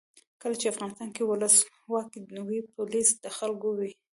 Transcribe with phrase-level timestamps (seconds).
[0.41, 3.91] کله چې افغانستان کې ولسواکي وي پولیس د خلکو وي.